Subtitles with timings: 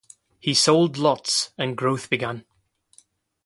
[0.39, 2.43] He sold lots and growth began.